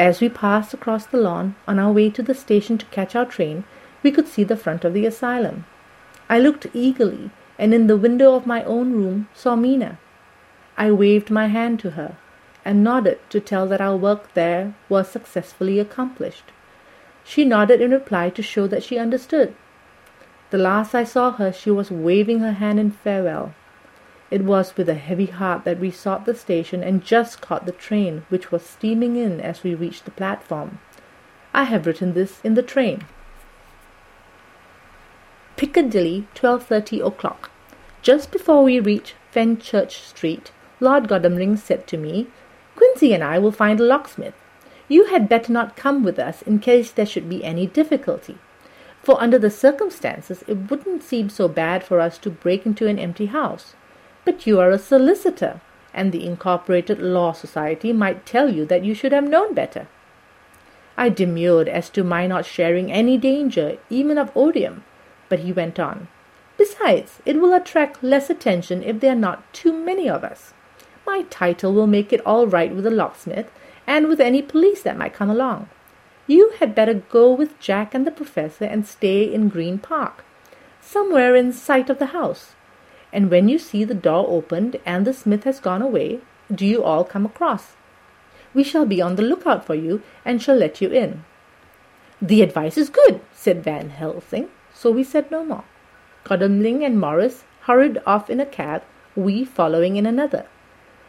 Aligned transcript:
As 0.00 0.22
we 0.22 0.30
passed 0.30 0.72
across 0.72 1.04
the 1.04 1.18
lawn 1.18 1.56
on 1.68 1.78
our 1.78 1.92
way 1.92 2.08
to 2.08 2.22
the 2.22 2.34
station 2.34 2.78
to 2.78 2.86
catch 2.86 3.14
our 3.14 3.26
train, 3.26 3.64
we 4.02 4.10
could 4.10 4.26
see 4.26 4.44
the 4.44 4.56
front 4.56 4.82
of 4.82 4.94
the 4.94 5.04
asylum. 5.04 5.66
I 6.26 6.38
looked 6.38 6.66
eagerly, 6.72 7.28
and 7.58 7.74
in 7.74 7.86
the 7.86 7.98
window 7.98 8.34
of 8.34 8.46
my 8.46 8.64
own 8.64 8.92
room 8.92 9.28
saw 9.34 9.56
Mina. 9.56 9.98
I 10.78 10.90
waved 10.90 11.30
my 11.30 11.48
hand 11.48 11.80
to 11.80 11.90
her, 11.90 12.16
and 12.64 12.82
nodded 12.82 13.18
to 13.28 13.40
tell 13.40 13.66
that 13.66 13.82
our 13.82 13.94
work 13.94 14.32
there 14.32 14.72
was 14.88 15.06
successfully 15.10 15.78
accomplished. 15.78 16.44
She 17.22 17.44
nodded 17.44 17.82
in 17.82 17.90
reply 17.90 18.30
to 18.30 18.42
show 18.42 18.66
that 18.68 18.82
she 18.82 18.96
understood. 18.96 19.54
The 20.48 20.56
last 20.56 20.94
I 20.94 21.04
saw 21.04 21.32
her 21.32 21.52
she 21.52 21.70
was 21.70 21.90
waving 21.90 22.38
her 22.38 22.52
hand 22.52 22.80
in 22.80 22.90
farewell. 22.90 23.54
It 24.30 24.44
was 24.44 24.76
with 24.76 24.88
a 24.88 24.94
heavy 24.94 25.26
heart 25.26 25.64
that 25.64 25.80
we 25.80 25.90
sought 25.90 26.24
the 26.24 26.34
station 26.34 26.84
and 26.84 27.04
just 27.04 27.40
caught 27.40 27.66
the 27.66 27.72
train, 27.72 28.22
which 28.28 28.52
was 28.52 28.62
steaming 28.62 29.16
in 29.16 29.40
as 29.40 29.64
we 29.64 29.74
reached 29.74 30.04
the 30.04 30.12
platform. 30.12 30.78
I 31.52 31.64
have 31.64 31.84
written 31.84 32.14
this 32.14 32.40
in 32.44 32.54
the 32.54 32.62
train. 32.62 33.04
Piccadilly, 35.56 36.28
12:30 36.34 37.04
o'clock. 37.04 37.50
Just 38.02 38.30
before 38.30 38.62
we 38.62 38.78
reached 38.78 39.14
Fenchurch 39.32 39.98
Street, 39.98 40.52
Lord 40.78 41.08
Godalming 41.08 41.56
said 41.56 41.86
to 41.88 41.98
me, 41.98 42.28
Quincy 42.76 43.12
and 43.12 43.24
I 43.24 43.38
will 43.38 43.52
find 43.52 43.80
a 43.80 43.84
locksmith. 43.84 44.34
You 44.88 45.06
had 45.06 45.28
better 45.28 45.52
not 45.52 45.76
come 45.76 46.02
with 46.02 46.18
us 46.18 46.40
in 46.42 46.60
case 46.60 46.90
there 46.92 47.04
should 47.04 47.28
be 47.28 47.44
any 47.44 47.66
difficulty. 47.66 48.38
For 49.02 49.20
under 49.20 49.38
the 49.38 49.50
circumstances 49.50 50.44
it 50.46 50.70
wouldn't 50.70 51.02
seem 51.02 51.28
so 51.28 51.48
bad 51.48 51.82
for 51.82 52.00
us 52.00 52.16
to 52.18 52.30
break 52.30 52.64
into 52.64 52.86
an 52.86 52.98
empty 52.98 53.26
house. 53.26 53.74
But 54.24 54.46
you 54.46 54.60
are 54.60 54.70
a 54.70 54.78
solicitor, 54.78 55.60
and 55.94 56.12
the 56.12 56.26
Incorporated 56.26 57.00
Law 57.00 57.32
Society 57.32 57.92
might 57.92 58.26
tell 58.26 58.52
you 58.52 58.64
that 58.66 58.84
you 58.84 58.94
should 58.94 59.12
have 59.12 59.28
known 59.28 59.54
better. 59.54 59.88
I 60.96 61.08
demurred 61.08 61.68
as 61.68 61.88
to 61.90 62.04
my 62.04 62.26
not 62.26 62.44
sharing 62.44 62.92
any 62.92 63.16
danger, 63.16 63.78
even 63.88 64.18
of 64.18 64.36
odium, 64.36 64.84
but 65.28 65.40
he 65.40 65.52
went 65.52 65.80
on. 65.80 66.08
Besides, 66.58 67.20
it 67.24 67.40
will 67.40 67.54
attract 67.54 68.02
less 68.02 68.28
attention 68.28 68.82
if 68.82 69.00
there 69.00 69.12
are 69.12 69.26
not 69.28 69.50
too 69.54 69.72
many 69.72 70.10
of 70.10 70.22
us. 70.22 70.52
My 71.06 71.22
title 71.30 71.72
will 71.72 71.86
make 71.86 72.12
it 72.12 72.20
all 72.26 72.46
right 72.46 72.74
with 72.74 72.84
the 72.84 72.90
locksmith 72.90 73.50
and 73.86 74.08
with 74.08 74.20
any 74.20 74.42
police 74.42 74.82
that 74.82 74.98
might 74.98 75.14
come 75.14 75.30
along. 75.30 75.70
You 76.26 76.52
had 76.60 76.74
better 76.74 76.94
go 76.94 77.32
with 77.32 77.58
Jack 77.58 77.94
and 77.94 78.06
the 78.06 78.10
Professor 78.10 78.66
and 78.66 78.86
stay 78.86 79.22
in 79.24 79.48
Green 79.48 79.78
Park, 79.78 80.22
somewhere 80.80 81.34
in 81.34 81.52
sight 81.52 81.88
of 81.88 81.98
the 81.98 82.12
house. 82.14 82.54
And 83.12 83.30
when 83.30 83.48
you 83.48 83.58
see 83.58 83.84
the 83.84 83.94
door 83.94 84.26
opened 84.28 84.76
and 84.86 85.06
the 85.06 85.12
smith 85.12 85.44
has 85.44 85.60
gone 85.60 85.82
away, 85.82 86.20
do 86.52 86.66
you 86.66 86.82
all 86.82 87.04
come 87.04 87.26
across. 87.26 87.76
We 88.52 88.64
shall 88.64 88.86
be 88.86 89.00
on 89.00 89.16
the 89.16 89.22
lookout 89.22 89.64
for 89.64 89.74
you 89.74 90.02
and 90.24 90.42
shall 90.42 90.56
let 90.56 90.80
you 90.80 90.90
in. 90.90 91.24
The 92.20 92.42
advice 92.42 92.76
is 92.76 92.90
good, 92.90 93.20
said 93.32 93.64
Van 93.64 93.90
Helsing, 93.90 94.48
so 94.74 94.90
we 94.90 95.04
said 95.04 95.30
no 95.30 95.44
more. 95.44 95.64
Godalming 96.24 96.84
and 96.84 97.00
Morris 97.00 97.44
hurried 97.62 97.98
off 98.06 98.28
in 98.28 98.40
a 98.40 98.46
cab, 98.46 98.82
we 99.16 99.44
following 99.44 99.96
in 99.96 100.06
another. 100.06 100.46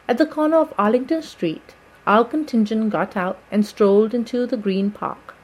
At 0.08 0.18
the 0.18 0.26
corner 0.26 0.58
of 0.58 0.74
Arlington 0.78 1.22
Street, 1.22 1.76
our 2.08 2.24
contingent 2.24 2.90
got 2.92 3.18
out 3.18 3.40
and 3.52 3.66
strolled 3.66 4.14
into 4.14 4.46
the 4.48 4.58
Green 4.58 4.90
Park. 4.90 5.36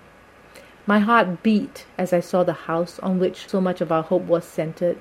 My 0.86 0.99
heart 0.99 1.44
beat 1.44 1.86
as 1.97 2.14
I 2.14 2.21
saw 2.21 2.44
the 2.44 2.53
house 2.53 2.97
on 2.99 3.19
which 3.19 3.47
so 3.47 3.59
much 3.59 3.81
of 3.81 3.92
our 3.92 4.03
hope 4.03 4.23
was 4.23 4.45
centred, 4.45 4.97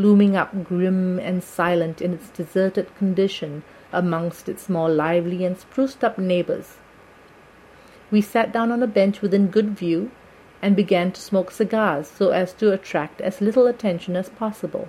looming 0.00 0.34
up 0.36 0.64
grim 0.64 1.18
and 1.18 1.44
silent 1.44 2.00
in 2.00 2.14
its 2.14 2.30
deserted 2.30 2.94
condition 2.96 3.62
amongst 3.92 4.48
its 4.48 4.68
more 4.68 4.88
lively 4.88 5.44
and 5.44 5.58
spruced 5.58 6.02
up 6.02 6.16
neighbours. 6.16 6.78
We 8.10 8.20
sat 8.20 8.52
down 8.52 8.72
on 8.72 8.82
a 8.82 8.86
bench 8.86 9.20
within 9.20 9.48
good 9.48 9.70
view 9.70 10.10
and 10.62 10.74
began 10.74 11.12
to 11.12 11.20
smoke 11.20 11.50
cigars 11.50 12.08
so 12.08 12.30
as 12.30 12.52
to 12.54 12.72
attract 12.72 13.20
as 13.20 13.40
little 13.40 13.66
attention 13.66 14.16
as 14.16 14.28
possible. 14.28 14.88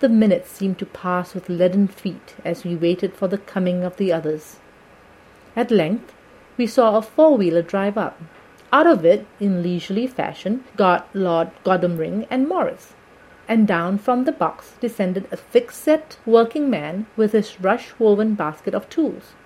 The 0.00 0.08
minutes 0.08 0.50
seemed 0.50 0.78
to 0.78 0.86
pass 0.86 1.34
with 1.34 1.48
leaden 1.48 1.88
feet 1.88 2.36
as 2.44 2.64
we 2.64 2.76
waited 2.76 3.14
for 3.14 3.28
the 3.28 3.38
coming 3.38 3.82
of 3.82 3.96
the 3.96 4.12
others. 4.12 4.56
At 5.56 5.70
length 5.70 6.12
we 6.56 6.66
saw 6.66 6.96
a 6.96 7.02
four-wheeler 7.02 7.62
drive 7.62 7.98
up. 7.98 8.20
Out 8.72 8.86
of 8.86 9.04
it, 9.04 9.26
in 9.40 9.62
leisurely 9.62 10.06
fashion, 10.06 10.64
got 10.76 11.08
Lord 11.14 11.50
Godalming 11.64 12.26
and 12.30 12.48
Morris, 12.48 12.94
and 13.48 13.66
down 13.66 13.98
from 13.98 14.24
the 14.24 14.32
box 14.32 14.74
descended 14.80 15.26
a 15.30 15.36
thick-set 15.36 16.18
working 16.24 16.68
man 16.70 17.06
with 17.16 17.32
his 17.32 17.60
rush-woven 17.60 18.34
basket 18.34 18.74
of 18.74 18.88
tools. 18.88 19.34